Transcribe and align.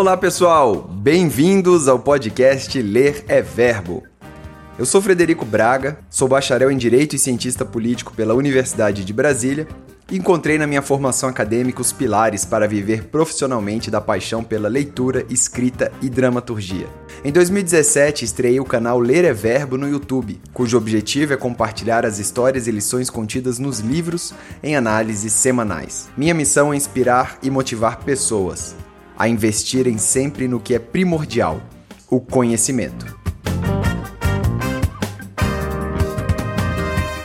Olá 0.00 0.16
pessoal, 0.16 0.88
bem-vindos 0.90 1.86
ao 1.86 1.98
podcast 1.98 2.80
Ler 2.80 3.22
é 3.28 3.42
Verbo. 3.42 4.02
Eu 4.78 4.86
sou 4.86 5.02
Frederico 5.02 5.44
Braga, 5.44 5.98
sou 6.08 6.26
bacharel 6.26 6.70
em 6.70 6.78
Direito 6.78 7.14
e 7.14 7.18
cientista 7.18 7.66
político 7.66 8.14
pela 8.14 8.32
Universidade 8.32 9.04
de 9.04 9.12
Brasília 9.12 9.68
e 10.10 10.16
encontrei 10.16 10.56
na 10.56 10.66
minha 10.66 10.80
formação 10.80 11.28
acadêmica 11.28 11.82
os 11.82 11.92
pilares 11.92 12.46
para 12.46 12.66
viver 12.66 13.08
profissionalmente 13.08 13.90
da 13.90 14.00
paixão 14.00 14.42
pela 14.42 14.70
leitura, 14.70 15.26
escrita 15.28 15.92
e 16.00 16.08
dramaturgia. 16.08 16.86
Em 17.22 17.30
2017, 17.30 18.24
estreiei 18.24 18.58
o 18.58 18.64
canal 18.64 18.98
Ler 18.98 19.26
é 19.26 19.34
Verbo 19.34 19.76
no 19.76 19.86
YouTube, 19.86 20.40
cujo 20.54 20.78
objetivo 20.78 21.34
é 21.34 21.36
compartilhar 21.36 22.06
as 22.06 22.18
histórias 22.18 22.66
e 22.66 22.70
lições 22.70 23.10
contidas 23.10 23.58
nos 23.58 23.80
livros 23.80 24.32
em 24.62 24.74
análises 24.74 25.34
semanais. 25.34 26.08
Minha 26.16 26.32
missão 26.32 26.72
é 26.72 26.76
inspirar 26.76 27.38
e 27.42 27.50
motivar 27.50 27.98
pessoas 27.98 28.74
a 29.20 29.28
investirem 29.28 29.98
sempre 29.98 30.48
no 30.48 30.58
que 30.58 30.74
é 30.74 30.78
primordial: 30.78 31.60
o 32.08 32.18
conhecimento. 32.18 33.04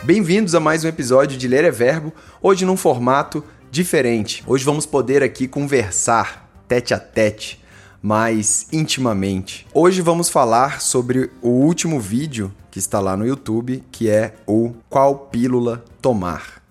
Bem-vindos 0.04 0.54
a 0.54 0.60
mais 0.60 0.84
um 0.84 0.88
episódio 0.88 1.38
de 1.38 1.48
Ler 1.48 1.64
é 1.64 1.70
Verbo, 1.70 2.12
hoje 2.42 2.66
num 2.66 2.76
formato 2.76 3.42
diferente. 3.70 4.44
Hoje 4.46 4.62
vamos 4.62 4.84
poder 4.84 5.22
aqui 5.22 5.48
conversar 5.48 6.46
tete 6.68 6.92
a 6.92 6.98
tete, 6.98 7.64
mais 8.02 8.66
intimamente. 8.70 9.66
Hoje 9.72 10.02
vamos 10.02 10.28
falar 10.28 10.82
sobre 10.82 11.30
o 11.40 11.48
último 11.48 11.98
vídeo 11.98 12.52
que 12.70 12.78
está 12.78 13.00
lá 13.00 13.16
no 13.16 13.26
YouTube, 13.26 13.82
que 13.90 14.10
é 14.10 14.34
o 14.46 14.74
Qual 14.90 15.30
Pílula 15.30 15.82
Tomar. 16.02 16.62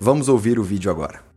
Vamos 0.00 0.28
ouvir 0.28 0.58
o 0.58 0.64
vídeo 0.64 0.90
agora. 0.90 1.27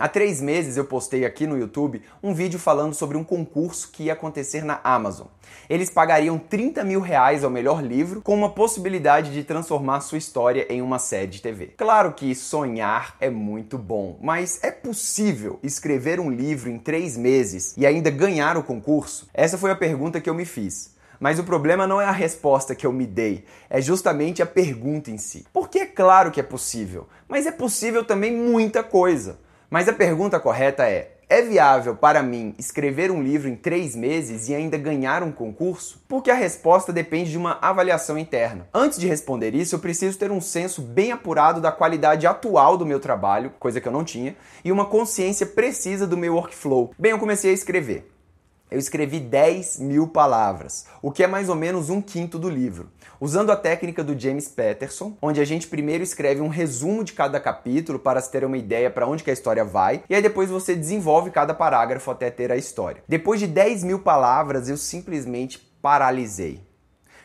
Há 0.00 0.06
três 0.06 0.40
meses 0.40 0.76
eu 0.76 0.84
postei 0.84 1.24
aqui 1.24 1.44
no 1.44 1.58
YouTube 1.58 2.00
um 2.22 2.32
vídeo 2.32 2.56
falando 2.56 2.94
sobre 2.94 3.16
um 3.16 3.24
concurso 3.24 3.90
que 3.90 4.04
ia 4.04 4.12
acontecer 4.12 4.64
na 4.64 4.80
Amazon. 4.84 5.26
Eles 5.68 5.90
pagariam 5.90 6.38
30 6.38 6.84
mil 6.84 7.00
reais 7.00 7.42
ao 7.42 7.50
melhor 7.50 7.82
livro 7.82 8.22
com 8.22 8.32
uma 8.32 8.50
possibilidade 8.50 9.32
de 9.32 9.42
transformar 9.42 10.00
sua 10.02 10.18
história 10.18 10.72
em 10.72 10.80
uma 10.80 11.00
série 11.00 11.26
de 11.26 11.42
TV. 11.42 11.74
Claro 11.76 12.12
que 12.12 12.32
sonhar 12.32 13.16
é 13.18 13.28
muito 13.28 13.76
bom, 13.76 14.16
mas 14.22 14.62
é 14.62 14.70
possível 14.70 15.58
escrever 15.64 16.20
um 16.20 16.30
livro 16.30 16.70
em 16.70 16.78
três 16.78 17.16
meses 17.16 17.74
e 17.76 17.84
ainda 17.84 18.08
ganhar 18.08 18.56
o 18.56 18.62
concurso? 18.62 19.28
Essa 19.34 19.58
foi 19.58 19.72
a 19.72 19.76
pergunta 19.76 20.20
que 20.20 20.30
eu 20.30 20.34
me 20.34 20.44
fiz. 20.44 20.96
Mas 21.18 21.40
o 21.40 21.44
problema 21.44 21.88
não 21.88 22.00
é 22.00 22.04
a 22.04 22.12
resposta 22.12 22.72
que 22.72 22.86
eu 22.86 22.92
me 22.92 23.04
dei, 23.04 23.44
é 23.68 23.80
justamente 23.80 24.44
a 24.44 24.46
pergunta 24.46 25.10
em 25.10 25.18
si. 25.18 25.44
Porque 25.52 25.80
é 25.80 25.86
claro 25.86 26.30
que 26.30 26.38
é 26.38 26.44
possível, 26.44 27.08
mas 27.26 27.46
é 27.46 27.50
possível 27.50 28.04
também 28.04 28.32
muita 28.32 28.84
coisa. 28.84 29.40
Mas 29.70 29.86
a 29.86 29.92
pergunta 29.92 30.40
correta 30.40 30.88
é: 30.88 31.10
é 31.28 31.42
viável 31.42 31.94
para 31.94 32.22
mim 32.22 32.54
escrever 32.58 33.10
um 33.10 33.22
livro 33.22 33.50
em 33.50 33.54
três 33.54 33.94
meses 33.94 34.48
e 34.48 34.54
ainda 34.54 34.78
ganhar 34.78 35.22
um 35.22 35.30
concurso? 35.30 36.02
Porque 36.08 36.30
a 36.30 36.34
resposta 36.34 36.90
depende 36.90 37.30
de 37.30 37.36
uma 37.36 37.58
avaliação 37.60 38.16
interna. 38.16 38.66
Antes 38.72 38.98
de 38.98 39.06
responder 39.06 39.54
isso, 39.54 39.74
eu 39.74 39.78
preciso 39.78 40.18
ter 40.18 40.30
um 40.30 40.40
senso 40.40 40.80
bem 40.80 41.12
apurado 41.12 41.60
da 41.60 41.70
qualidade 41.70 42.26
atual 42.26 42.78
do 42.78 42.86
meu 42.86 42.98
trabalho, 42.98 43.52
coisa 43.60 43.78
que 43.78 43.86
eu 43.86 43.92
não 43.92 44.04
tinha, 44.04 44.34
e 44.64 44.72
uma 44.72 44.86
consciência 44.86 45.44
precisa 45.44 46.06
do 46.06 46.16
meu 46.16 46.34
workflow. 46.34 46.92
Bem, 46.98 47.10
eu 47.10 47.18
comecei 47.18 47.50
a 47.50 47.54
escrever 47.54 48.10
eu 48.70 48.78
escrevi 48.78 49.20
10 49.20 49.78
mil 49.78 50.08
palavras, 50.08 50.86
o 51.00 51.10
que 51.10 51.22
é 51.22 51.26
mais 51.26 51.48
ou 51.48 51.54
menos 51.54 51.90
um 51.90 52.00
quinto 52.00 52.38
do 52.38 52.48
livro. 52.48 52.90
Usando 53.20 53.50
a 53.50 53.56
técnica 53.56 54.04
do 54.04 54.18
James 54.18 54.48
Patterson, 54.48 55.16
onde 55.20 55.40
a 55.40 55.44
gente 55.44 55.66
primeiro 55.66 56.04
escreve 56.04 56.40
um 56.40 56.48
resumo 56.48 57.02
de 57.02 57.12
cada 57.12 57.40
capítulo 57.40 57.98
para 57.98 58.20
se 58.20 58.30
ter 58.30 58.44
uma 58.44 58.58
ideia 58.58 58.90
para 58.90 59.06
onde 59.06 59.28
a 59.28 59.32
história 59.32 59.64
vai, 59.64 60.02
e 60.08 60.14
aí 60.14 60.22
depois 60.22 60.50
você 60.50 60.76
desenvolve 60.76 61.30
cada 61.30 61.54
parágrafo 61.54 62.10
até 62.10 62.30
ter 62.30 62.52
a 62.52 62.56
história. 62.56 63.02
Depois 63.08 63.40
de 63.40 63.46
10 63.46 63.84
mil 63.84 63.98
palavras, 63.98 64.68
eu 64.68 64.76
simplesmente 64.76 65.58
paralisei. 65.82 66.68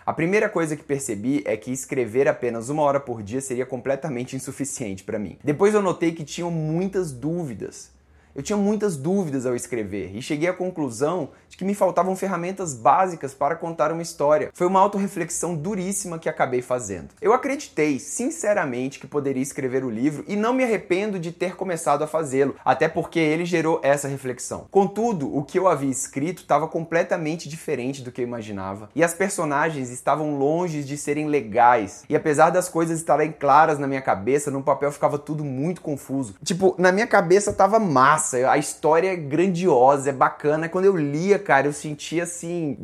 A 0.06 0.12
primeira 0.12 0.50
coisa 0.50 0.75
que 0.75 0.84
percebi 0.84 1.41
é 1.45 1.56
que 1.56 1.72
escrever 1.72 2.28
apenas 2.28 2.68
uma 2.68 2.84
hora 2.84 3.00
por 3.00 3.23
dia 3.23 3.39
seria 3.39 3.66
completamente 3.66 4.35
insuficiente 4.35 5.01
para 5.01 5.18
mim. 5.18 5.38
Depois 5.41 5.73
eu 5.73 5.81
notei 5.81 6.12
que 6.12 6.25
tinham 6.25 6.51
muitas 6.51 7.12
dúvidas. 7.13 7.93
Eu 8.35 8.41
tinha 8.41 8.57
muitas 8.57 8.97
dúvidas 8.97 9.45
ao 9.45 9.55
escrever 9.55 10.16
e 10.16 10.21
cheguei 10.21 10.49
à 10.49 10.53
conclusão 10.53 11.29
de 11.47 11.55
que 11.55 11.63
me 11.63 11.75
faltavam 11.75 12.16
ferramentas 12.16 12.73
básicas 12.73 13.31
para 13.31 13.55
contar 13.55 13.91
uma 13.91 14.01
história. 14.01 14.49
Foi 14.55 14.66
uma 14.66 14.79
autorreflexão 14.79 15.53
duríssima 15.53 16.17
que 16.17 16.27
acabei 16.27 16.63
fazendo. 16.63 17.09
Eu 17.21 17.31
acreditei, 17.31 17.99
sinceramente, 17.99 18.99
que 18.99 19.05
poderia 19.05 19.44
escrever 19.44 19.83
o 19.83 19.89
livro 19.89 20.25
e 20.27 20.35
não 20.35 20.51
me 20.51 20.63
arrependo 20.63 21.19
de 21.19 21.31
ter 21.31 21.55
começado 21.55 22.03
a 22.03 22.07
fazê-lo, 22.07 22.55
até 22.66 22.88
porque 22.88 23.19
ele 23.19 23.45
gerou 23.45 23.79
essa 23.83 24.07
reflexão. 24.07 24.65
Contudo, 24.71 25.35
o 25.35 25.44
que 25.44 25.59
eu 25.59 25.67
havia 25.67 25.91
escrito 25.91 26.41
estava 26.41 26.67
completamente 26.67 27.47
diferente 27.47 28.01
do 28.01 28.11
que 28.11 28.21
eu 28.21 28.25
imaginava 28.25 28.89
e 28.95 29.03
as 29.03 29.13
personagens 29.13 29.91
estavam 29.91 30.39
longe 30.39 30.83
de 30.83 30.97
serem 30.97 31.27
legais. 31.27 32.03
E 32.09 32.15
apesar 32.15 32.50
das 32.50 32.67
coisas 32.67 32.97
estarem 32.97 33.31
claras 33.31 33.77
na 33.77 33.85
minha 33.85 34.01
cabeça, 34.01 34.50
no 34.50 34.63
papel 34.63 34.91
ficava 34.91 35.19
tudo 35.19 35.45
muito 35.45 35.81
confuso. 35.81 36.33
Tipo, 36.44 36.73
na 36.79 36.91
minha 36.91 37.05
cabeça 37.05 37.53
tava 37.53 37.77
massa 37.77 38.22
massa, 38.23 38.50
a 38.50 38.57
história 38.57 39.11
é 39.11 39.16
grandiosa, 39.16 40.09
é 40.09 40.13
bacana. 40.13 40.69
Quando 40.69 40.85
eu 40.85 40.95
lia, 40.95 41.38
cara, 41.38 41.67
eu 41.67 41.73
sentia 41.73 42.23
assim, 42.23 42.78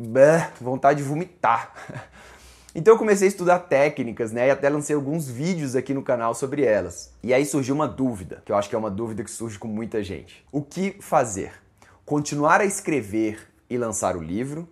vontade 0.60 1.02
de 1.02 1.08
vomitar. 1.08 1.72
Então 2.72 2.94
eu 2.94 2.98
comecei 2.98 3.26
a 3.26 3.28
estudar 3.28 3.58
técnicas, 3.58 4.30
né? 4.30 4.46
E 4.46 4.50
até 4.52 4.68
lancei 4.68 4.94
alguns 4.94 5.28
vídeos 5.28 5.74
aqui 5.74 5.92
no 5.92 6.04
canal 6.04 6.36
sobre 6.36 6.62
elas. 6.62 7.12
E 7.20 7.34
aí 7.34 7.44
surgiu 7.44 7.74
uma 7.74 7.88
dúvida, 7.88 8.44
que 8.46 8.52
eu 8.52 8.56
acho 8.56 8.68
que 8.68 8.76
é 8.76 8.78
uma 8.78 8.88
dúvida 8.88 9.24
que 9.24 9.30
surge 9.30 9.58
com 9.58 9.66
muita 9.66 10.04
gente. 10.04 10.46
O 10.52 10.62
que 10.62 10.96
fazer? 11.00 11.50
Continuar 12.06 12.60
a 12.60 12.64
escrever 12.64 13.40
e 13.68 13.76
lançar 13.76 14.16
o 14.16 14.22
livro 14.22 14.68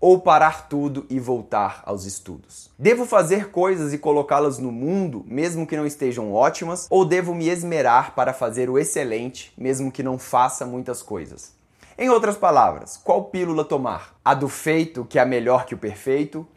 ou 0.00 0.18
parar 0.18 0.68
tudo 0.68 1.04
e 1.10 1.20
voltar 1.20 1.82
aos 1.84 2.06
estudos? 2.06 2.70
Devo 2.78 3.04
fazer 3.04 3.50
coisas 3.50 3.92
e 3.92 3.98
colocá-las 3.98 4.58
no 4.58 4.72
mundo, 4.72 5.24
mesmo 5.28 5.66
que 5.66 5.76
não 5.76 5.86
estejam 5.86 6.32
ótimas, 6.32 6.86
ou 6.88 7.04
devo 7.04 7.34
me 7.34 7.48
esmerar 7.48 8.14
para 8.14 8.32
fazer 8.32 8.70
o 8.70 8.78
excelente, 8.78 9.52
mesmo 9.58 9.92
que 9.92 10.02
não 10.02 10.18
faça 10.18 10.64
muitas 10.64 11.02
coisas? 11.02 11.52
Em 11.98 12.08
outras 12.08 12.36
palavras, 12.36 12.96
qual 12.96 13.24
pílula 13.24 13.62
tomar? 13.62 14.18
A 14.24 14.32
do 14.32 14.48
feito, 14.48 15.04
que 15.04 15.18
é 15.18 15.24
melhor 15.26 15.66
que 15.66 15.74
o 15.74 15.78
perfeito, 15.78 16.48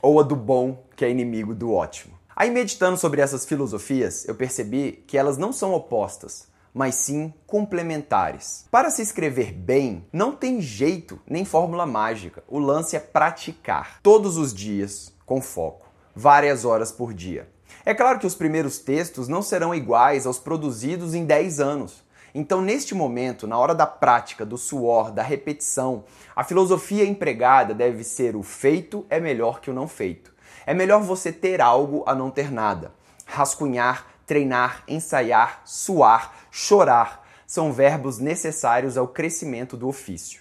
ou 0.00 0.18
a 0.18 0.22
do 0.22 0.34
bom, 0.34 0.82
que 0.96 1.04
é 1.04 1.10
inimigo 1.10 1.54
do 1.54 1.74
ótimo? 1.74 2.14
Aí, 2.34 2.50
meditando 2.50 2.96
sobre 2.96 3.20
essas 3.20 3.44
filosofias, 3.44 4.26
eu 4.26 4.34
percebi 4.34 5.04
que 5.06 5.18
elas 5.18 5.36
não 5.36 5.52
são 5.52 5.74
opostas, 5.74 6.48
mas 6.72 6.94
sim 6.94 7.32
complementares. 7.46 8.66
Para 8.70 8.90
se 8.90 9.02
escrever 9.02 9.52
bem, 9.52 10.06
não 10.12 10.32
tem 10.32 10.60
jeito 10.60 11.20
nem 11.26 11.44
fórmula 11.44 11.86
mágica. 11.86 12.42
O 12.48 12.58
lance 12.58 12.96
é 12.96 13.00
praticar 13.00 14.00
todos 14.02 14.36
os 14.36 14.54
dias, 14.54 15.14
com 15.26 15.40
foco, 15.40 15.88
várias 16.14 16.64
horas 16.64 16.90
por 16.90 17.12
dia. 17.12 17.48
É 17.84 17.92
claro 17.92 18.18
que 18.18 18.26
os 18.26 18.34
primeiros 18.34 18.78
textos 18.78 19.28
não 19.28 19.42
serão 19.42 19.74
iguais 19.74 20.26
aos 20.26 20.38
produzidos 20.38 21.14
em 21.14 21.24
10 21.24 21.60
anos. 21.60 22.02
Então, 22.34 22.62
neste 22.62 22.94
momento, 22.94 23.46
na 23.46 23.58
hora 23.58 23.74
da 23.74 23.86
prática, 23.86 24.46
do 24.46 24.56
suor, 24.56 25.10
da 25.10 25.22
repetição, 25.22 26.04
a 26.34 26.42
filosofia 26.42 27.04
empregada 27.04 27.74
deve 27.74 28.02
ser 28.04 28.36
o 28.36 28.42
feito 28.42 29.04
é 29.10 29.20
melhor 29.20 29.60
que 29.60 29.70
o 29.70 29.74
não 29.74 29.86
feito. 29.86 30.32
É 30.64 30.72
melhor 30.72 31.02
você 31.02 31.30
ter 31.30 31.60
algo 31.60 32.04
a 32.06 32.14
não 32.14 32.30
ter 32.30 32.50
nada. 32.50 32.92
Rascunhar 33.26 34.06
treinar, 34.32 34.82
ensaiar, 34.88 35.60
suar, 35.62 36.46
chorar 36.50 37.22
são 37.46 37.70
verbos 37.70 38.18
necessários 38.18 38.96
ao 38.96 39.06
crescimento 39.06 39.76
do 39.76 39.86
ofício. 39.86 40.40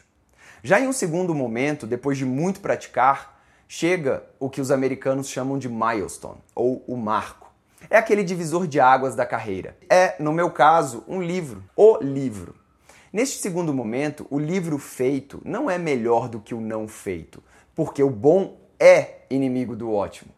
Já 0.63 0.79
em 0.79 0.88
um 0.88 0.94
segundo 0.94 1.35
momento, 1.35 1.85
depois 1.85 2.18
de 2.18 2.24
muito 2.24 2.62
praticar, 2.62 3.44
chega 3.68 4.24
o 4.40 4.50
que 4.50 4.62
os 4.62 4.72
americanos 4.72 5.28
chamam 5.28 5.59
de 5.59 5.68
milestone, 5.68 6.40
ou 6.56 6.85
o 6.88 6.96
marco. 6.96 7.52
É 7.90 7.97
aquele 7.97 8.23
divisor 8.23 8.66
de 8.66 8.79
águas 8.79 9.14
da 9.14 9.26
carreira. 9.26 9.76
É, 9.90 10.16
no 10.23 10.32
meu 10.32 10.49
caso, 10.49 11.03
um 11.05 11.22
livro, 11.22 11.61
o 11.76 11.97
livro. 11.97 12.55
Neste 13.11 13.41
segundo 13.41 13.73
momento, 13.73 14.26
o 14.29 14.40
livro 14.40 14.78
feito 14.78 15.41
não 15.43 15.70
é 15.70 15.78
melhor 15.78 16.29
do 16.29 16.40
que 16.40 16.55
o 16.55 16.61
não 16.61 16.88
feito, 16.88 17.43
porque 17.76 18.02
o 18.02 18.09
bom 18.09 18.58
é 18.79 19.26
inimigo 19.29 19.76
do 19.76 19.91
ótimo. 19.91 20.32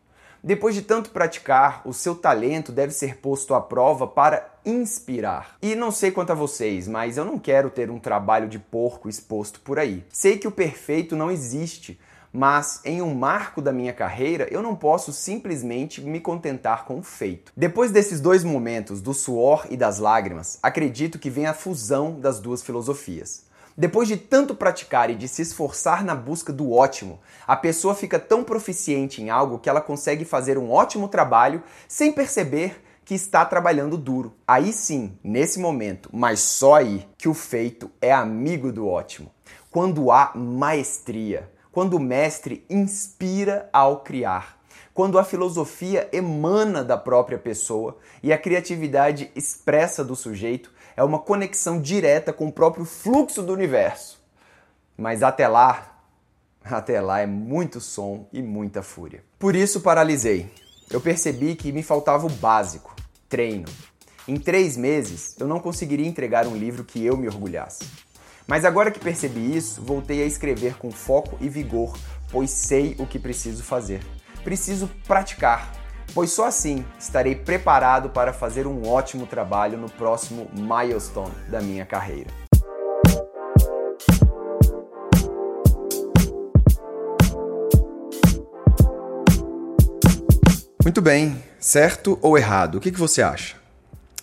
Depois 0.46 0.76
de 0.76 0.82
tanto 0.82 1.12
praticar, 1.12 1.82
o 1.86 1.94
seu 1.94 2.14
talento 2.14 2.74
deve 2.74 2.92
ser 2.92 3.16
posto 3.20 3.54
à 3.54 3.62
prova 3.62 4.06
para 4.06 4.50
inspirar. 4.66 5.56
E 5.62 5.74
não 5.74 5.90
sei 5.90 6.12
quanto 6.12 6.32
a 6.32 6.36
vocês, 6.36 6.86
mas 6.86 7.16
eu 7.16 7.24
não 7.24 7.40
quero 7.40 7.70
ter 7.70 7.90
um 7.90 7.98
trabalho 7.98 8.50
de 8.50 8.60
porco 8.60 9.08
exposto 9.08 9.62
por 9.62 9.80
aí. 9.80 10.04
Sei 10.12 10.38
que 10.38 10.46
o 10.46 10.52
perfeito 10.52 11.16
não 11.16 11.32
existe, 11.32 11.98
mas 12.34 12.82
em 12.84 13.02
um 13.02 13.16
marco 13.16 13.62
da 13.62 13.72
minha 13.72 13.94
carreira 13.94 14.46
eu 14.52 14.62
não 14.62 14.76
posso 14.76 15.14
simplesmente 15.14 16.02
me 16.02 16.20
contentar 16.20 16.84
com 16.84 17.00
o 17.00 17.04
feito. 17.04 17.54
Depois 17.56 17.90
desses 17.90 18.20
dois 18.20 18.44
momentos, 18.44 19.00
do 19.00 19.14
suor 19.14 19.66
e 19.70 19.78
das 19.78 19.98
lágrimas, 19.98 20.60
acredito 20.62 21.18
que 21.18 21.30
vem 21.30 21.46
a 21.46 21.54
fusão 21.54 22.20
das 22.20 22.42
duas 22.42 22.62
filosofias. 22.62 23.46
Depois 23.76 24.08
de 24.08 24.18
tanto 24.18 24.54
praticar 24.54 25.10
e 25.10 25.16
de 25.16 25.28
se 25.28 25.42
esforçar 25.42 26.04
na 26.04 26.14
busca 26.14 26.54
do 26.54 26.72
ótimo, 26.72 27.20
a 27.48 27.56
pessoa 27.56 27.96
fica 27.96 28.20
tão 28.20 28.44
proficiente 28.44 29.20
em 29.20 29.32
algo 29.32 29.58
que 29.58 29.68
ela 29.68 29.82
consegue 29.82 30.24
fazer 30.24 30.60
um 30.60 30.72
ótimo 30.72 31.08
trabalho 31.08 31.64
sem 31.88 32.12
perceber 32.12 32.84
que 33.04 33.16
está 33.16 33.44
trabalhando 33.44 33.98
duro. 33.98 34.36
Aí 34.48 34.72
sim, 34.72 35.18
nesse 35.24 35.60
momento, 35.60 36.08
mas 36.14 36.40
só 36.40 36.76
aí, 36.76 37.08
que 37.18 37.28
o 37.28 37.34
feito 37.34 37.90
é 38.00 38.12
amigo 38.12 38.72
do 38.72 38.88
ótimo. 38.88 39.32
Quando 39.72 40.12
há 40.12 40.32
maestria, 40.36 41.52
quando 41.72 41.96
o 41.96 42.00
mestre 42.00 42.64
inspira 42.70 43.68
ao 43.74 44.02
criar, 44.02 44.62
quando 44.94 45.18
a 45.18 45.24
filosofia 45.24 46.08
emana 46.12 46.84
da 46.84 46.96
própria 46.96 47.40
pessoa 47.40 47.98
e 48.22 48.32
a 48.32 48.38
criatividade 48.38 49.32
expressa 49.36 50.04
do 50.04 50.16
sujeito 50.16 50.72
é 50.96 51.04
uma 51.04 51.20
conexão 51.20 51.82
direta 51.82 52.32
com 52.32 52.48
o 52.48 52.52
próprio 52.52 52.86
fluxo 52.86 53.42
do 53.42 53.54
universo. 53.54 54.22
Mas 54.98 55.24
até 55.24 55.48
lá, 55.48 56.00
até 56.64 57.02
lá 57.02 57.20
é 57.20 57.26
muito 57.26 57.82
som 57.82 58.28
e 58.32 58.42
muita 58.42 58.82
fúria. 58.82 59.24
Por 59.40 59.56
isso 59.56 59.82
paralisei. 59.82 60.50
Eu 60.90 61.02
percebi 61.02 61.56
que 61.56 61.72
me 61.72 61.82
faltava 61.82 62.28
o 62.28 62.30
básico: 62.30 62.96
treino. 63.28 63.68
Em 64.28 64.38
três 64.38 64.78
meses, 64.78 65.36
eu 65.40 65.48
não 65.48 65.60
conseguiria 65.60 66.08
entregar 66.08 66.48
um 66.48 66.56
livro 66.56 66.84
que 66.84 67.04
eu 67.04 67.18
me 67.18 67.28
orgulhasse. 67.28 67.86
Mas 68.48 68.64
agora 68.64 68.92
que 68.92 69.00
percebi 69.00 69.56
isso, 69.56 69.82
voltei 69.82 70.22
a 70.22 70.26
escrever 70.26 70.78
com 70.78 70.92
foco 70.92 71.38
e 71.42 71.50
vigor, 71.50 71.98
pois 72.32 72.50
sei 72.50 72.96
o 73.00 73.08
que 73.08 73.20
preciso 73.20 73.64
fazer. 73.64 74.02
Preciso 74.44 74.90
praticar, 75.08 75.72
pois 76.14 76.32
só 76.32 76.46
assim 76.46 76.86
estarei 77.00 77.36
preparado 77.36 78.10
para 78.10 78.34
fazer 78.34 78.66
um 78.66 78.88
ótimo 78.88 79.26
trabalho 79.26 79.78
no 79.78 79.90
próximo 79.90 80.50
milestone 80.54 81.34
da 81.50 81.62
minha 81.62 81.86
carreira. 81.86 82.30
Muito 90.84 91.02
bem, 91.02 91.42
certo 91.60 92.20
ou 92.22 92.38
errado? 92.38 92.76
O 92.76 92.82
que, 92.82 92.92
que 92.92 93.00
você 93.00 93.22
acha? 93.22 93.56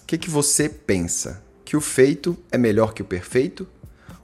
O 0.03 0.06
que, 0.06 0.19
que 0.19 0.29
você 0.29 0.69
pensa? 0.69 1.43
Que 1.65 1.77
o 1.77 1.81
feito 1.81 2.37
é 2.53 2.59
melhor 2.59 2.93
que 2.93 3.00
o 3.00 3.05
perfeito? 3.05 3.67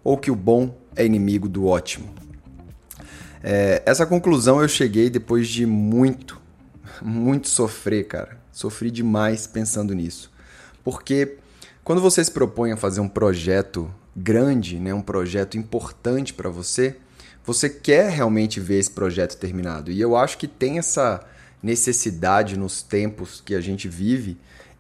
Ou 0.05 0.19
que 0.19 0.31
o 0.31 0.37
bom 0.37 0.77
é 0.95 1.05
inimigo 1.05 1.49
do 1.49 1.67
ótimo? 1.67 2.15
É, 3.43 3.83
essa 3.87 4.05
conclusão 4.05 4.61
eu 4.61 4.69
cheguei 4.69 5.09
depois 5.09 5.49
de 5.49 5.65
muito, 5.65 6.41
muito 7.03 7.49
sofrer, 7.49 8.07
cara. 8.07 8.39
Sofri 8.53 8.91
demais 8.91 9.47
pensando 9.47 9.95
nisso. 9.95 10.31
Porque 10.83 11.39
quando 11.85 12.01
você 12.01 12.23
se 12.25 12.31
propõe 12.31 12.73
a 12.73 12.77
fazer 12.77 13.01
um 13.01 13.09
projeto 13.09 13.91
grande, 14.17 14.79
né, 14.79 14.95
um 14.95 15.03
projeto 15.03 15.59
importante 15.59 16.33
para 16.33 16.49
você, 16.49 16.97
você 17.45 17.69
quer 17.69 18.11
realmente 18.11 18.59
ver 18.59 18.79
esse 18.79 18.91
projeto 18.91 19.37
terminado. 19.37 19.91
E 19.91 20.01
eu 20.01 20.17
acho 20.17 20.39
que 20.39 20.49
tem 20.49 20.79
essa 20.79 21.25
necessidade 21.63 22.59
nos 22.59 22.83
tempos 22.83 23.41
que 23.45 23.55
a 23.55 23.61
gente 23.61 23.89
vive 23.89 24.37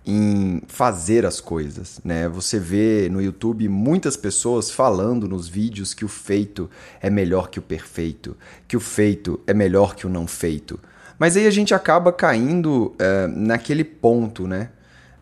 em 0.06 0.62
fazer 0.68 1.26
as 1.26 1.40
coisas, 1.40 2.00
né? 2.04 2.28
Você 2.28 2.60
vê 2.60 3.08
no 3.10 3.20
YouTube 3.20 3.68
muitas 3.68 4.16
pessoas 4.16 4.70
falando 4.70 5.28
nos 5.28 5.48
vídeos 5.48 5.92
que 5.92 6.04
o 6.04 6.08
feito 6.08 6.70
é 7.00 7.10
melhor 7.10 7.50
que 7.50 7.58
o 7.58 7.62
perfeito, 7.62 8.36
que 8.68 8.76
o 8.76 8.80
feito 8.80 9.40
é 9.48 9.52
melhor 9.52 9.96
que 9.96 10.06
o 10.06 10.10
não 10.10 10.26
feito. 10.26 10.78
Mas 11.18 11.36
aí 11.36 11.46
a 11.46 11.50
gente 11.50 11.74
acaba 11.74 12.12
caindo 12.12 12.94
é, 12.98 13.26
naquele 13.26 13.84
ponto, 13.84 14.46
né? 14.46 14.70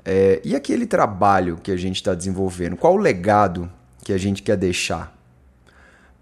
É, 0.04 0.40
e 0.44 0.54
aquele 0.54 0.86
trabalho 0.86 1.58
que 1.62 1.70
a 1.70 1.76
gente 1.76 1.96
está 1.96 2.14
desenvolvendo? 2.14 2.76
Qual 2.76 2.94
o 2.94 2.98
legado 2.98 3.70
que 4.02 4.12
a 4.12 4.18
gente 4.18 4.42
quer 4.42 4.56
deixar? 4.56 5.16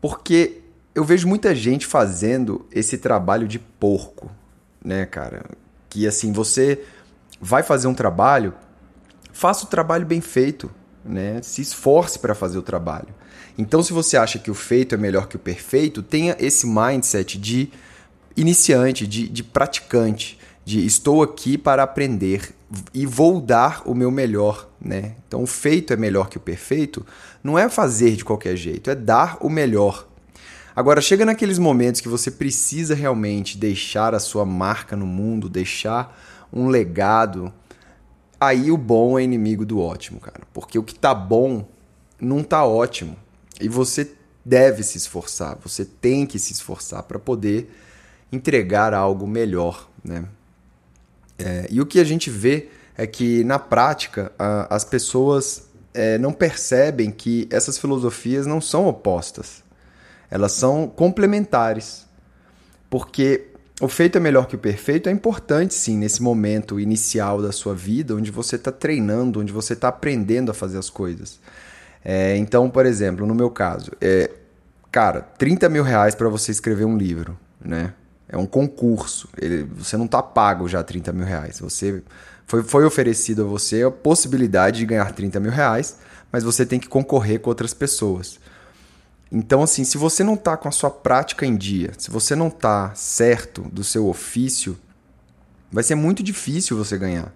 Porque 0.00 0.60
eu 0.94 1.04
vejo 1.04 1.26
muita 1.26 1.54
gente 1.54 1.86
fazendo 1.86 2.66
esse 2.70 2.98
trabalho 2.98 3.48
de 3.48 3.58
porco, 3.58 4.30
né, 4.84 5.06
cara? 5.06 5.44
Que 5.88 6.06
assim, 6.06 6.32
você 6.32 6.84
vai 7.40 7.62
fazer 7.62 7.88
um 7.88 7.94
trabalho, 7.94 8.54
faça 9.32 9.64
o 9.64 9.68
trabalho 9.68 10.06
bem 10.06 10.20
feito, 10.20 10.70
né? 11.04 11.40
Se 11.42 11.62
esforce 11.62 12.18
para 12.18 12.34
fazer 12.34 12.58
o 12.58 12.62
trabalho. 12.62 13.08
Então, 13.58 13.82
se 13.82 13.92
você 13.92 14.16
acha 14.16 14.38
que 14.38 14.50
o 14.50 14.54
feito 14.54 14.94
é 14.94 14.98
melhor 14.98 15.26
que 15.26 15.36
o 15.36 15.38
perfeito, 15.38 16.02
tenha 16.02 16.36
esse 16.38 16.66
mindset 16.66 17.38
de 17.38 17.70
iniciante, 18.36 19.06
de, 19.06 19.28
de 19.28 19.42
praticante, 19.42 20.38
de 20.64 20.84
estou 20.84 21.22
aqui 21.22 21.58
para 21.58 21.82
aprender 21.82 22.54
e 22.94 23.04
vou 23.04 23.40
dar 23.40 23.82
o 23.84 23.94
meu 23.94 24.10
melhor, 24.10 24.68
né? 24.80 25.16
Então, 25.26 25.42
o 25.42 25.46
feito 25.46 25.92
é 25.92 25.96
melhor 25.96 26.28
que 26.28 26.36
o 26.36 26.40
perfeito, 26.40 27.04
não 27.42 27.58
é 27.58 27.68
fazer 27.68 28.16
de 28.16 28.24
qualquer 28.24 28.56
jeito, 28.56 28.90
é 28.90 28.94
dar 28.94 29.36
o 29.40 29.50
melhor. 29.50 30.08
Agora, 30.74 31.00
chega 31.00 31.26
naqueles 31.26 31.58
momentos 31.58 32.00
que 32.00 32.08
você 32.08 32.30
precisa 32.30 32.94
realmente 32.94 33.58
deixar 33.58 34.14
a 34.14 34.20
sua 34.20 34.46
marca 34.46 34.96
no 34.96 35.06
mundo, 35.06 35.48
deixar 35.48 36.18
um 36.50 36.68
legado, 36.68 37.52
aí 38.40 38.70
o 38.70 38.76
bom 38.76 39.18
é 39.18 39.22
inimigo 39.22 39.66
do 39.66 39.80
ótimo, 39.80 40.18
cara. 40.18 40.42
Porque 40.52 40.78
o 40.78 40.82
que 40.82 40.94
tá 40.94 41.14
bom 41.14 41.68
não 42.18 42.42
tá 42.42 42.64
ótimo. 42.64 43.16
E 43.60 43.68
você 43.68 44.12
deve 44.44 44.82
se 44.82 44.96
esforçar, 44.96 45.58
você 45.62 45.84
tem 45.84 46.26
que 46.26 46.38
se 46.38 46.52
esforçar 46.52 47.02
para 47.02 47.18
poder 47.18 47.70
entregar 48.32 48.94
algo 48.94 49.26
melhor, 49.26 49.88
né? 50.02 50.24
É, 51.38 51.66
e 51.70 51.80
o 51.80 51.86
que 51.86 52.00
a 52.00 52.04
gente 52.04 52.30
vê 52.30 52.68
é 52.96 53.06
que 53.06 53.44
na 53.44 53.58
prática 53.58 54.32
a, 54.38 54.74
as 54.74 54.84
pessoas 54.84 55.68
é, 55.92 56.18
não 56.18 56.32
percebem 56.32 57.10
que 57.10 57.46
essas 57.50 57.78
filosofias 57.78 58.46
não 58.46 58.60
são 58.60 58.86
opostas, 58.86 59.62
elas 60.30 60.52
são 60.52 60.88
complementares, 60.88 62.06
porque 62.88 63.48
o 63.80 63.88
feito 63.88 64.16
é 64.16 64.20
melhor 64.20 64.46
que 64.46 64.54
o 64.54 64.58
perfeito 64.58 65.08
é 65.08 65.12
importante 65.12 65.74
sim 65.74 65.96
nesse 65.96 66.22
momento 66.22 66.78
inicial 66.78 67.42
da 67.42 67.52
sua 67.52 67.74
vida, 67.74 68.14
onde 68.14 68.30
você 68.30 68.56
está 68.56 68.70
treinando, 68.70 69.40
onde 69.40 69.52
você 69.52 69.72
está 69.72 69.88
aprendendo 69.88 70.50
a 70.50 70.54
fazer 70.54 70.78
as 70.78 70.88
coisas. 70.88 71.40
É, 72.04 72.36
então, 72.36 72.70
por 72.70 72.86
exemplo, 72.86 73.26
no 73.26 73.34
meu 73.34 73.50
caso, 73.50 73.90
é, 74.00 74.30
cara, 74.90 75.22
30 75.22 75.68
mil 75.68 75.82
reais 75.82 76.14
para 76.14 76.28
você 76.28 76.52
escrever 76.52 76.84
um 76.84 76.96
livro, 76.96 77.38
né? 77.60 77.92
É 78.32 78.36
um 78.38 78.46
concurso. 78.46 79.28
Ele, 79.38 79.64
você 79.76 79.96
não 79.96 80.06
está 80.06 80.22
pago 80.22 80.66
já 80.66 80.82
30 80.82 81.12
mil 81.12 81.26
reais. 81.26 81.60
Você 81.60 82.02
foi, 82.46 82.62
foi 82.62 82.84
oferecido 82.84 83.42
a 83.42 83.44
você 83.44 83.82
a 83.82 83.90
possibilidade 83.90 84.78
de 84.78 84.86
ganhar 84.86 85.12
30 85.12 85.38
mil 85.38 85.52
reais, 85.52 85.98
mas 86.32 86.42
você 86.42 86.64
tem 86.64 86.80
que 86.80 86.88
concorrer 86.88 87.40
com 87.40 87.50
outras 87.50 87.74
pessoas. 87.74 88.40
Então, 89.30 89.62
assim, 89.62 89.84
se 89.84 89.96
você 89.96 90.24
não 90.24 90.34
está 90.34 90.56
com 90.56 90.68
a 90.68 90.72
sua 90.72 90.90
prática 90.90 91.46
em 91.46 91.56
dia, 91.56 91.92
se 91.96 92.10
você 92.10 92.34
não 92.34 92.48
está 92.48 92.94
certo 92.94 93.62
do 93.70 93.84
seu 93.84 94.08
ofício, 94.08 94.78
vai 95.70 95.84
ser 95.84 95.94
muito 95.94 96.22
difícil 96.22 96.76
você 96.76 96.98
ganhar. 96.98 97.34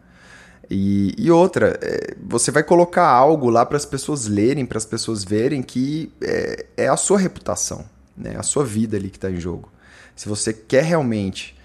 E, 0.70 1.14
e 1.16 1.30
outra, 1.30 1.78
é, 1.80 2.14
você 2.22 2.50
vai 2.50 2.62
colocar 2.62 3.06
algo 3.06 3.48
lá 3.48 3.64
para 3.64 3.76
as 3.76 3.86
pessoas 3.86 4.26
lerem, 4.26 4.66
para 4.66 4.78
as 4.78 4.84
pessoas 4.84 5.24
verem 5.24 5.62
que 5.62 6.12
é, 6.20 6.66
é, 6.76 6.88
a 6.88 6.96
sua 6.96 7.18
reputação, 7.18 7.84
né? 8.16 8.34
a 8.36 8.42
sua 8.42 8.64
vida 8.64 8.96
ali 8.96 9.08
que 9.08 9.16
está 9.16 9.30
em 9.30 9.40
jogo. 9.40 9.70
Se 10.16 10.28
você 10.28 10.52
quer 10.52 10.82
realmente 10.82 11.56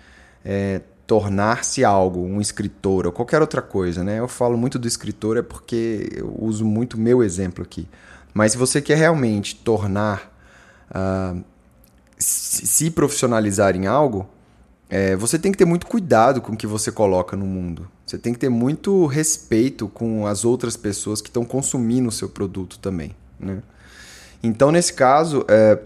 é, 0.46 0.82
tornar-se 1.08 1.84
algo, 1.84 2.22
um 2.22 2.40
escritor 2.40 3.06
ou 3.06 3.12
qualquer 3.12 3.42
outra 3.42 3.62
coisa, 3.62 4.04
né? 4.04 4.20
Eu 4.20 4.28
falo 4.28 4.58
muito 4.58 4.78
do 4.78 4.88
escritor 4.88 5.38
é 5.38 5.42
porque 5.42 6.10
eu 6.14 6.34
uso 6.40 6.64
muito 6.64 6.98
meu 6.98 7.24
exemplo 7.24 7.64
aqui. 7.64 7.88
Mas 8.34 8.54
se 8.54 8.58
você 8.58 8.82
quer 8.82 8.98
realmente 8.98 9.56
tornar, 9.56 10.32
uh, 10.90 11.44
se 12.18 12.92
profissionalizar 12.92 13.76
em 13.76 13.88
algo, 13.88 14.30
é, 14.90 15.16
você 15.16 15.40
tem 15.40 15.52
que 15.52 15.58
ter 15.58 15.66
muito 15.66 15.88
cuidado 15.88 16.42
com 16.42 16.52
o 16.52 16.58
que 16.58 16.68
você 16.68 16.92
coloca 16.92 17.36
no 17.36 17.46
mundo. 17.46 17.90
Você 18.06 18.18
tem 18.18 18.34
que 18.34 18.40
ter 18.40 18.50
muito 18.50 19.06
respeito 19.06 19.88
com 19.88 20.28
as 20.28 20.44
outras 20.44 20.76
pessoas 20.76 21.22
que 21.22 21.30
estão 21.30 21.46
consumindo 21.46 22.10
o 22.10 22.12
seu 22.12 22.28
produto 22.28 22.78
também. 22.80 23.16
Né? 23.40 23.64
Então, 24.44 24.72
nesse 24.72 24.94
caso, 24.94 25.46
é, 25.48 25.80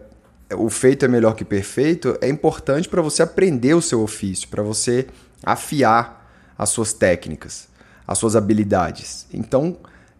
o 0.54 0.70
feito 0.70 1.06
é 1.06 1.08
melhor 1.08 1.36
que 1.36 1.44
perfeito 1.44 2.18
é 2.22 2.30
importante 2.30 2.88
para 2.88 3.02
você 3.02 3.24
aprender 3.24 3.74
o 3.74 3.82
seu 3.82 4.02
ofício, 4.02 4.48
para 4.48 4.62
você 4.62 5.08
afiar 5.44 6.30
as 6.58 6.70
suas 6.70 6.94
técnicas, 6.94 7.68
as 8.08 8.18
suas 8.18 8.36
habilidades. 8.36 9.26
Então, 9.34 9.78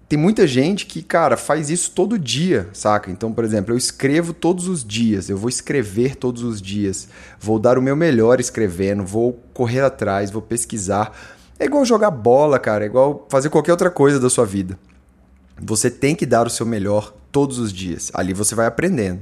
tem 0.08 0.20
muita 0.20 0.46
gente 0.46 0.86
que, 0.86 1.02
cara, 1.02 1.36
faz 1.36 1.70
isso 1.70 1.92
todo 1.92 2.20
dia, 2.20 2.70
saca? 2.74 3.10
Então, 3.10 3.34
por 3.34 3.44
exemplo, 3.44 3.74
eu 3.74 3.78
escrevo 3.78 4.34
todos 4.34 4.68
os 4.68 4.84
dias, 4.84 5.30
eu 5.30 5.38
vou 5.38 5.50
escrever 5.50 6.16
todos 6.16 6.44
os 6.44 6.62
dias, 6.62 7.08
vou 7.40 7.58
dar 7.58 7.78
o 7.78 7.82
meu 7.82 7.96
melhor 7.96 8.40
escrevendo, 8.40 9.04
vou 9.04 9.34
correr 9.54 9.82
atrás, 9.82 10.30
vou 10.30 10.42
pesquisar. 10.42 11.12
É 11.58 11.66
igual 11.66 11.86
jogar 11.86 12.12
bola, 12.12 12.60
cara, 12.60 12.84
é 12.84 12.88
igual 12.88 13.26
fazer 13.30 13.50
qualquer 13.50 13.72
outra 13.72 13.90
coisa 13.90 14.20
da 14.20 14.30
sua 14.30 14.46
vida. 14.46 14.78
Você 15.60 15.90
tem 15.90 16.16
que 16.16 16.26
dar 16.26 16.46
o 16.46 16.50
seu 16.50 16.66
melhor 16.66 17.14
todos 17.32 17.58
os 17.58 17.72
dias. 17.72 18.12
Ali 18.14 18.34
você 18.34 18.54
vai 18.54 18.66
aprendendo. 18.66 19.22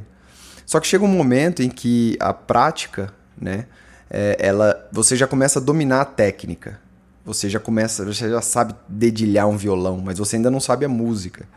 Só 0.66 0.80
que 0.80 0.88
chega 0.88 1.04
um 1.04 1.08
momento 1.08 1.62
em 1.62 1.70
que 1.70 2.18
a 2.20 2.34
prática, 2.34 3.14
né, 3.40 3.66
é, 4.10 4.38
ela, 4.40 4.88
você 4.92 5.16
já 5.16 5.28
começa 5.28 5.60
a 5.60 5.62
dominar 5.62 6.02
a 6.02 6.06
técnica. 6.06 6.80
Você 7.26 7.50
já 7.50 7.60
começa, 7.60 8.04
você 8.04 8.30
já 8.30 8.42
sabe 8.42 8.76
dedilhar 8.88 9.48
um 9.48 9.58
violão, 9.58 10.02
mas 10.04 10.18
você 10.18 10.36
ainda 10.36 10.52
não 10.52 10.60
sabe 10.60 10.86
a 10.86 10.90
música. 10.90 11.48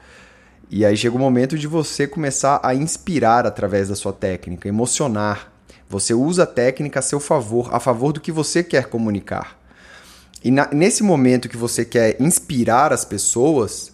E 0.71 0.85
aí 0.85 0.97
chega 0.97 1.15
o 1.15 1.19
momento 1.19 1.59
de 1.59 1.67
você 1.67 2.07
começar 2.07 2.61
a 2.63 2.75
inspirar 2.75 3.47
através 3.47 3.89
da 3.89 3.95
sua 3.95 4.13
técnica, 4.13 4.69
emocionar. 4.69 5.53
Você 5.89 6.13
usa 6.15 6.43
a 6.43 6.47
técnica 6.47 6.99
a 6.99 7.03
seu 7.03 7.21
favor, 7.21 7.73
a 7.73 7.79
favor 7.79 8.13
do 8.13 8.21
que 8.21 8.33
você 8.33 8.63
quer 8.65 8.87
comunicar. 8.87 9.59
E 10.43 10.51
na, 10.51 10.69
nesse 10.73 11.03
momento 11.03 11.49
que 11.49 11.57
você 11.57 11.85
quer 11.85 12.21
inspirar 12.21 12.93
as 12.93 13.05
pessoas, 13.05 13.93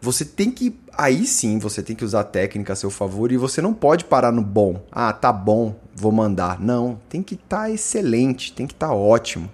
você 0.00 0.24
tem 0.24 0.50
que. 0.50 0.78
Aí 0.96 1.26
sim, 1.26 1.58
você 1.58 1.82
tem 1.82 1.94
que 1.94 2.04
usar 2.04 2.20
a 2.20 2.24
técnica 2.24 2.72
a 2.72 2.76
seu 2.76 2.90
favor 2.90 3.30
e 3.32 3.36
você 3.36 3.60
não 3.60 3.74
pode 3.74 4.04
parar 4.04 4.32
no 4.32 4.42
bom. 4.42 4.82
Ah, 4.90 5.12
tá 5.12 5.32
bom, 5.32 5.74
vou 5.94 6.12
mandar. 6.12 6.60
Não, 6.60 7.00
tem 7.08 7.22
que 7.22 7.34
estar 7.34 7.62
tá 7.62 7.70
excelente, 7.70 8.52
tem 8.52 8.66
que 8.66 8.74
estar 8.74 8.88
tá 8.88 8.94
ótimo. 8.94 9.50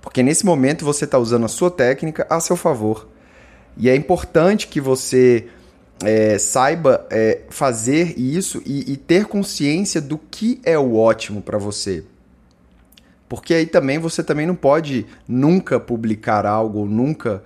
Porque 0.00 0.22
nesse 0.22 0.44
momento 0.44 0.84
você 0.84 1.04
está 1.04 1.18
usando 1.18 1.44
a 1.44 1.48
sua 1.48 1.70
técnica 1.70 2.26
a 2.28 2.40
seu 2.40 2.56
favor. 2.56 3.08
E 3.76 3.88
é 3.88 3.96
importante 3.96 4.68
que 4.68 4.80
você 4.80 5.48
é, 6.02 6.38
saiba 6.38 7.06
é, 7.10 7.42
fazer 7.48 8.18
isso 8.18 8.62
e, 8.64 8.92
e, 8.92 8.96
ter 8.96 9.26
consciência 9.26 10.00
do 10.00 10.18
que 10.18 10.60
é 10.64 10.78
o 10.78 10.96
ótimo 10.96 11.40
para 11.40 11.58
você. 11.58 12.04
Porque 13.28 13.54
aí 13.54 13.66
também 13.66 13.98
você 13.98 14.22
também 14.22 14.46
não 14.46 14.54
pode 14.54 15.06
nunca 15.26 15.80
publicar 15.80 16.46
algo, 16.46 16.84
nunca 16.84 17.42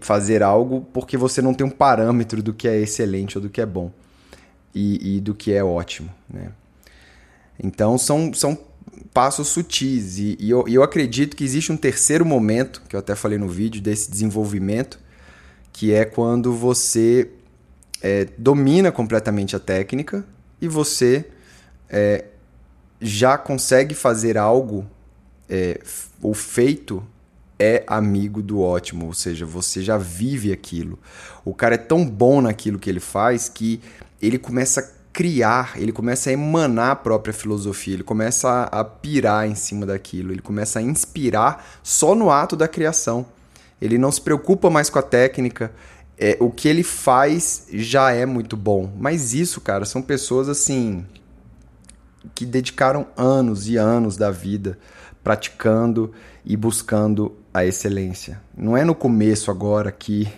fazer 0.00 0.42
algo, 0.42 0.86
porque 0.92 1.16
você 1.16 1.42
não 1.42 1.52
tem 1.52 1.66
um 1.66 1.70
parâmetro 1.70 2.42
do 2.42 2.54
que 2.54 2.66
é 2.66 2.78
excelente 2.78 3.36
ou 3.36 3.42
do 3.42 3.50
que 3.50 3.60
é 3.60 3.66
bom 3.66 3.92
e, 4.74 5.16
e 5.16 5.20
do 5.20 5.34
que 5.34 5.52
é 5.52 5.62
ótimo. 5.62 6.10
Né? 6.28 6.50
Então 7.62 7.98
são, 7.98 8.32
são 8.32 8.58
passos 9.12 9.48
sutis 9.48 10.18
e, 10.18 10.36
e, 10.40 10.50
eu, 10.50 10.64
eu 10.68 10.82
acredito 10.82 11.36
que 11.36 11.44
existe 11.44 11.70
um 11.70 11.76
terceiro 11.76 12.24
momento, 12.24 12.82
que 12.88 12.96
eu 12.96 13.00
até 13.00 13.14
falei 13.14 13.38
no 13.38 13.48
vídeo, 13.48 13.80
desse 13.82 14.10
desenvolvimento, 14.10 14.98
que 15.72 15.92
é 15.92 16.04
quando 16.04 16.52
você 16.52 17.30
é, 18.02 18.26
domina 18.36 18.90
completamente 18.90 19.54
a 19.54 19.58
técnica 19.58 20.24
e 20.60 20.68
você 20.68 21.26
é, 21.88 22.24
já 23.00 23.36
consegue 23.36 23.94
fazer 23.94 24.36
algo, 24.36 24.86
é, 25.48 25.80
o 26.22 26.34
feito 26.34 27.04
é 27.58 27.82
amigo 27.86 28.40
do 28.40 28.60
ótimo, 28.60 29.06
ou 29.06 29.12
seja, 29.12 29.44
você 29.44 29.82
já 29.82 29.98
vive 29.98 30.52
aquilo. 30.52 30.98
O 31.44 31.52
cara 31.52 31.74
é 31.74 31.78
tão 31.78 32.06
bom 32.06 32.40
naquilo 32.40 32.78
que 32.78 32.88
ele 32.88 33.00
faz 33.00 33.48
que 33.48 33.80
ele 34.22 34.38
começa 34.38 34.80
a 34.80 34.98
criar, 35.12 35.72
ele 35.76 35.90
começa 35.90 36.30
a 36.30 36.32
emanar 36.32 36.92
a 36.92 36.96
própria 36.96 37.34
filosofia, 37.34 37.94
ele 37.94 38.04
começa 38.04 38.48
a, 38.48 38.80
a 38.80 38.84
pirar 38.84 39.48
em 39.48 39.54
cima 39.54 39.84
daquilo, 39.84 40.32
ele 40.32 40.42
começa 40.42 40.78
a 40.78 40.82
inspirar 40.82 41.66
só 41.82 42.14
no 42.14 42.30
ato 42.30 42.54
da 42.54 42.68
criação. 42.68 43.26
Ele 43.80 43.98
não 43.98 44.12
se 44.12 44.20
preocupa 44.20 44.70
mais 44.70 44.88
com 44.90 44.98
a 44.98 45.02
técnica, 45.02 45.72
é, 46.16 46.36
o 46.40 46.50
que 46.50 46.68
ele 46.68 46.82
faz 46.82 47.66
já 47.72 48.12
é 48.12 48.26
muito 48.26 48.56
bom. 48.56 48.92
Mas 48.96 49.34
isso, 49.34 49.60
cara, 49.60 49.84
são 49.84 50.02
pessoas 50.02 50.48
assim 50.48 51.04
que 52.34 52.44
dedicaram 52.44 53.06
anos 53.16 53.68
e 53.68 53.76
anos 53.76 54.16
da 54.16 54.30
vida 54.30 54.78
praticando 55.22 56.12
e 56.44 56.56
buscando 56.56 57.36
a 57.52 57.64
excelência. 57.64 58.40
Não 58.56 58.76
é 58.76 58.84
no 58.84 58.94
começo 58.94 59.50
agora 59.50 59.90
que 59.90 60.28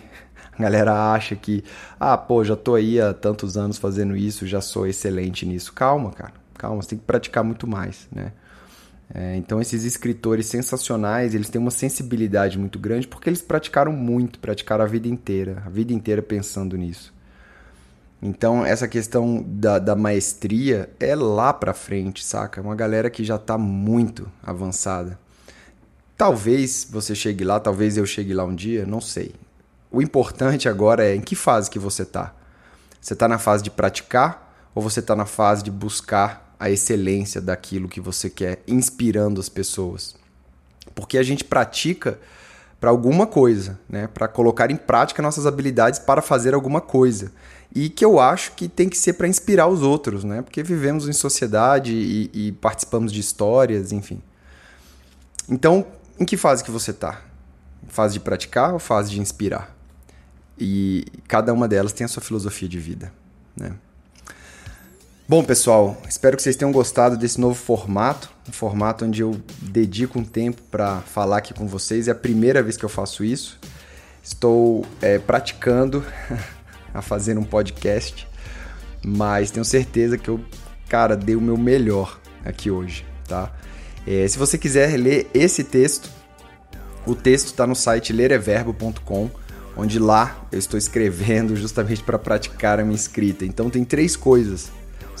a 0.57 0.61
galera 0.61 1.13
acha 1.13 1.35
que, 1.35 1.63
ah, 1.99 2.17
pô, 2.17 2.43
já 2.43 2.55
tô 2.55 2.75
aí 2.75 2.99
há 2.99 3.13
tantos 3.13 3.57
anos 3.57 3.77
fazendo 3.77 4.15
isso, 4.15 4.45
já 4.47 4.61
sou 4.61 4.87
excelente 4.87 5.45
nisso. 5.45 5.73
Calma, 5.73 6.11
cara. 6.11 6.33
Calma, 6.57 6.81
você 6.81 6.89
tem 6.89 6.99
que 6.99 7.05
praticar 7.05 7.43
muito 7.43 7.67
mais, 7.67 8.07
né? 8.11 8.31
É, 9.13 9.35
então 9.35 9.59
esses 9.59 9.83
escritores 9.83 10.45
sensacionais, 10.45 11.35
eles 11.35 11.49
têm 11.49 11.59
uma 11.59 11.71
sensibilidade 11.71 12.57
muito 12.57 12.79
grande 12.79 13.07
porque 13.07 13.29
eles 13.29 13.41
praticaram 13.41 13.91
muito, 13.91 14.39
praticaram 14.39 14.85
a 14.85 14.87
vida 14.87 15.07
inteira, 15.07 15.61
a 15.65 15.69
vida 15.69 15.91
inteira 15.91 16.21
pensando 16.21 16.77
nisso. 16.77 17.13
Então 18.21 18.65
essa 18.65 18.87
questão 18.87 19.43
da, 19.45 19.79
da 19.79 19.95
maestria 19.95 20.89
é 20.99 21.15
lá 21.15 21.51
pra 21.51 21.73
frente, 21.73 22.23
saca? 22.23 22.61
É 22.61 22.63
uma 22.63 22.75
galera 22.75 23.09
que 23.09 23.23
já 23.23 23.37
tá 23.37 23.57
muito 23.57 24.31
avançada. 24.43 25.19
Talvez 26.21 26.87
você 26.87 27.15
chegue 27.15 27.43
lá, 27.43 27.59
talvez 27.59 27.97
eu 27.97 28.05
chegue 28.05 28.31
lá 28.31 28.45
um 28.45 28.53
dia, 28.53 28.85
não 28.85 29.01
sei. 29.01 29.33
O 29.89 30.03
importante 30.03 30.69
agora 30.69 31.03
é 31.03 31.15
em 31.15 31.19
que 31.19 31.35
fase 31.35 31.67
que 31.67 31.79
você 31.79 32.05
tá. 32.05 32.31
Você 33.01 33.15
tá 33.15 33.27
na 33.27 33.39
fase 33.39 33.63
de 33.63 33.71
praticar 33.71 34.69
ou 34.75 34.83
você 34.83 35.01
tá 35.01 35.15
na 35.15 35.25
fase 35.25 35.63
de 35.63 35.71
buscar 35.71 36.55
a 36.59 36.69
excelência 36.69 37.41
daquilo 37.41 37.89
que 37.89 37.99
você 37.99 38.29
quer, 38.29 38.61
inspirando 38.67 39.41
as 39.41 39.49
pessoas. 39.49 40.15
Porque 40.93 41.17
a 41.17 41.23
gente 41.23 41.43
pratica 41.43 42.19
para 42.79 42.91
alguma 42.91 43.25
coisa, 43.25 43.79
né? 43.89 44.05
Para 44.05 44.27
colocar 44.27 44.69
em 44.69 44.77
prática 44.77 45.23
nossas 45.23 45.47
habilidades 45.47 45.97
para 45.97 46.21
fazer 46.21 46.53
alguma 46.53 46.81
coisa. 46.81 47.31
E 47.73 47.89
que 47.89 48.05
eu 48.05 48.19
acho 48.19 48.51
que 48.51 48.67
tem 48.67 48.87
que 48.87 48.97
ser 48.99 49.13
para 49.13 49.27
inspirar 49.27 49.65
os 49.65 49.81
outros, 49.81 50.23
né? 50.23 50.43
Porque 50.43 50.61
vivemos 50.61 51.09
em 51.09 51.13
sociedade 51.13 51.95
e, 51.95 52.29
e, 52.31 52.51
participamos 52.51 53.11
de 53.11 53.19
histórias, 53.19 53.91
enfim. 53.91 54.21
Então, 55.49 55.83
em 56.21 56.25
que 56.25 56.37
fase 56.37 56.63
que 56.63 56.69
você 56.69 56.91
está? 56.91 57.19
Fase 57.87 58.13
de 58.13 58.19
praticar 58.19 58.73
ou 58.73 58.79
fase 58.79 59.09
de 59.09 59.19
inspirar? 59.19 59.75
E 60.55 61.03
cada 61.27 61.51
uma 61.51 61.67
delas 61.67 61.91
tem 61.93 62.05
a 62.05 62.07
sua 62.07 62.21
filosofia 62.21 62.69
de 62.69 62.77
vida, 62.77 63.11
né? 63.57 63.73
Bom, 65.27 65.43
pessoal, 65.43 65.99
espero 66.07 66.37
que 66.37 66.43
vocês 66.43 66.55
tenham 66.55 66.71
gostado 66.71 67.17
desse 67.17 67.41
novo 67.41 67.55
formato, 67.55 68.29
um 68.47 68.51
formato 68.51 69.03
onde 69.05 69.21
eu 69.21 69.41
dedico 69.61 70.19
um 70.19 70.23
tempo 70.23 70.61
para 70.69 70.99
falar 71.01 71.37
aqui 71.37 71.55
com 71.55 71.65
vocês. 71.65 72.07
É 72.07 72.11
a 72.11 72.15
primeira 72.15 72.61
vez 72.61 72.77
que 72.77 72.85
eu 72.85 72.89
faço 72.89 73.23
isso. 73.23 73.59
Estou 74.23 74.85
é, 75.01 75.17
praticando 75.17 76.05
a 76.93 77.01
fazer 77.01 77.35
um 77.35 77.43
podcast, 77.43 78.27
mas 79.03 79.49
tenho 79.49 79.65
certeza 79.65 80.19
que 80.19 80.29
eu, 80.29 80.39
cara, 80.87 81.15
dei 81.15 81.35
o 81.35 81.41
meu 81.41 81.57
melhor 81.57 82.19
aqui 82.45 82.69
hoje, 82.69 83.07
tá? 83.27 83.51
É, 84.05 84.27
se 84.27 84.37
você 84.37 84.57
quiser 84.57 84.97
ler 84.97 85.29
esse 85.33 85.63
texto, 85.63 86.09
o 87.05 87.15
texto 87.15 87.47
está 87.47 87.65
no 87.67 87.75
site 87.75 88.13
lereverbo.com, 88.13 89.29
onde 89.75 89.99
lá 89.99 90.47
eu 90.51 90.59
estou 90.59 90.77
escrevendo 90.77 91.55
justamente 91.57 92.03
para 92.03 92.19
praticar 92.19 92.79
a 92.79 92.83
minha 92.83 92.95
escrita. 92.95 93.45
Então 93.45 93.69
tem 93.69 93.83
três 93.83 94.15
coisas 94.15 94.71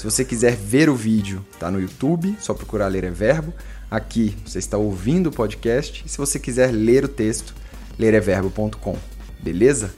se 0.01 0.05
você 0.05 0.25
quiser 0.25 0.55
ver 0.55 0.89
o 0.89 0.95
vídeo, 0.95 1.45
tá 1.59 1.69
no 1.69 1.79
YouTube, 1.79 2.35
só 2.39 2.55
procurar 2.55 2.87
Ler 2.87 3.03
é 3.03 3.11
Verbo. 3.11 3.53
Aqui 3.89 4.35
você 4.43 4.57
está 4.57 4.75
ouvindo 4.75 5.27
o 5.27 5.31
podcast. 5.31 6.03
E 6.03 6.09
se 6.09 6.17
você 6.17 6.39
quiser 6.39 6.71
ler 6.71 7.05
o 7.05 7.07
texto, 7.07 7.53
lereverbo.com. 7.99 8.97
Beleza? 9.39 9.93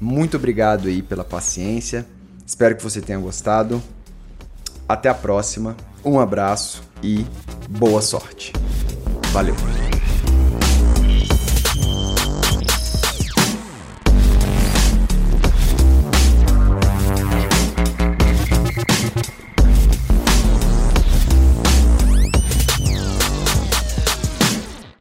Muito 0.00 0.38
obrigado 0.38 0.88
aí 0.88 1.02
pela 1.02 1.22
paciência. 1.22 2.06
Espero 2.46 2.74
que 2.74 2.82
você 2.82 3.02
tenha 3.02 3.18
gostado. 3.18 3.82
Até 4.88 5.10
a 5.10 5.14
próxima. 5.14 5.76
Um 6.04 6.20
abraço 6.20 6.82
e 7.02 7.24
boa 7.68 8.02
sorte. 8.02 8.52
Valeu. 9.32 9.54